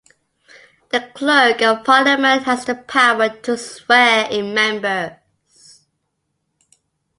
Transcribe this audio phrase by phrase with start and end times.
[0.89, 5.83] The Clerk of the Parliament has the power to swear in members.